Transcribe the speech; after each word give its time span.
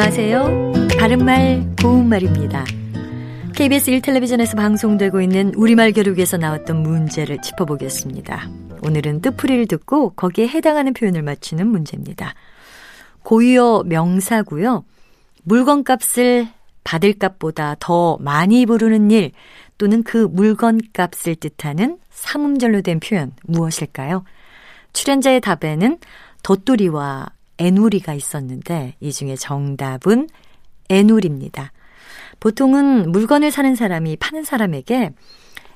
안녕하세요. 0.00 0.72
바른말 0.96 1.74
고운말입니다. 1.82 2.64
KBS 3.56 3.90
1텔레비전에서 3.90 4.56
방송되고 4.56 5.20
있는 5.20 5.52
우리말 5.56 5.92
교육에서 5.92 6.36
나왔던 6.36 6.84
문제를 6.84 7.42
짚어보겠습니다. 7.42 8.48
오늘은 8.84 9.22
뜻풀이를 9.22 9.66
듣고 9.66 10.10
거기에 10.10 10.46
해당하는 10.46 10.92
표현을 10.92 11.22
맞추는 11.22 11.66
문제입니다. 11.66 12.34
고유어 13.24 13.82
명사고요. 13.86 14.84
물건값을 15.42 16.46
받을 16.84 17.14
값보다 17.14 17.74
더 17.80 18.18
많이 18.20 18.66
부르는 18.66 19.10
일 19.10 19.32
또는 19.78 20.04
그 20.04 20.28
물건값을 20.30 21.34
뜻하는 21.34 21.98
삼음절로 22.10 22.82
된 22.82 23.00
표현 23.00 23.32
무엇일까요? 23.42 24.22
출연자의 24.92 25.40
답에는 25.40 25.98
덧돌이와 26.44 27.30
애누리가 27.58 28.14
있었는데 28.14 28.94
이 29.00 29.12
중에 29.12 29.36
정답은 29.36 30.28
애누리입니다. 30.90 31.72
보통은 32.40 33.10
물건을 33.10 33.50
사는 33.50 33.74
사람이 33.74 34.16
파는 34.16 34.44
사람에게 34.44 35.10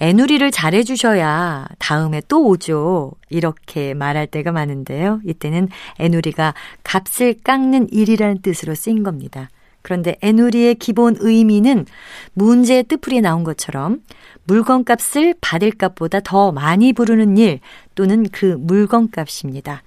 애누리를 0.00 0.50
잘해주셔야 0.50 1.66
다음에 1.78 2.20
또 2.28 2.46
오죠. 2.46 3.12
이렇게 3.30 3.94
말할 3.94 4.26
때가 4.26 4.50
많은데요. 4.52 5.20
이때는 5.24 5.68
애누리가 6.00 6.54
값을 6.82 7.36
깎는 7.44 7.88
일이라는 7.92 8.42
뜻으로 8.42 8.74
쓰인 8.74 9.02
겁니다. 9.02 9.50
그런데 9.82 10.16
애누리의 10.22 10.76
기본 10.76 11.14
의미는 11.20 11.84
문제의 12.32 12.84
뜻풀이에 12.84 13.20
나온 13.20 13.44
것처럼 13.44 14.00
물건값을 14.44 15.34
받을 15.40 15.70
값보다 15.70 16.20
더 16.20 16.52
많이 16.52 16.92
부르는 16.92 17.36
일 17.36 17.60
또는 17.94 18.26
그 18.32 18.56
물건값입니다. 18.58 19.82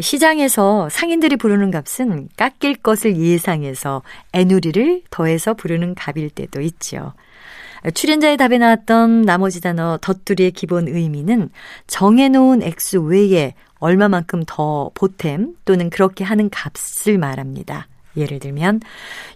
시장에서 0.00 0.88
상인들이 0.88 1.36
부르는 1.36 1.70
값은 1.70 2.28
깎일 2.36 2.76
것을 2.76 3.16
예상해서 3.16 4.02
애누리를 4.32 5.02
더해서 5.10 5.54
부르는 5.54 5.94
값일 5.94 6.30
때도 6.30 6.60
있죠. 6.62 7.12
출연자의 7.94 8.36
답에 8.36 8.58
나왔던 8.58 9.22
나머지 9.22 9.60
단어 9.60 9.98
덧두리의 10.00 10.52
기본 10.52 10.88
의미는 10.88 11.50
정해놓은 11.88 12.62
액수 12.62 13.00
외에 13.02 13.54
얼마만큼 13.80 14.44
더 14.46 14.90
보탬 14.94 15.48
또는 15.64 15.90
그렇게 15.90 16.22
하는 16.22 16.48
값을 16.48 17.18
말합니다. 17.18 17.88
예를 18.16 18.38
들면 18.38 18.80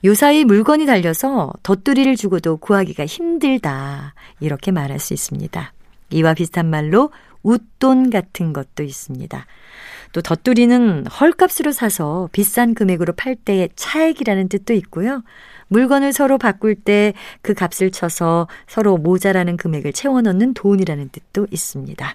요사이 0.05 0.45
물건이 0.45 0.87
달려서 0.87 1.53
덧두리를 1.63 2.15
주고도 2.15 2.59
구하기가 2.59 3.07
힘들다 3.07 4.15
이렇게 4.39 4.71
말할 4.71 5.01
수 5.01 5.15
있습니다. 5.15 5.73
이와 6.11 6.35
비슷한 6.35 6.71
말로 6.71 7.11
웃돈 7.43 8.11
같은 8.11 8.53
것도 8.53 8.83
있습니다. 8.83 9.47
또 10.13 10.23
덧두리는 10.23 11.07
헐값으로 11.07 11.73
사서 11.73 12.29
비싼 12.33 12.75
금액으로 12.75 13.13
팔 13.15 13.37
때의 13.37 13.71
차액이라는 13.77 14.49
뜻도 14.49 14.73
있고요. 14.75 15.23
물건을 15.69 16.13
서로 16.13 16.39
바꿀 16.39 16.77
때 16.77 17.13
그 17.43 17.55
값을 17.55 17.91
쳐서 17.91 18.49
서로 18.67 18.97
모자라는 18.97 19.57
금액을 19.57 19.93
채워넣는 19.93 20.55
돈이라는 20.55 21.11
뜻도 21.11 21.47
있습니다. 21.51 22.15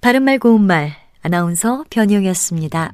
바른말 0.00 0.38
고운말 0.38 0.92
아나운서 1.22 1.84
변희영이었습니다. 1.90 2.92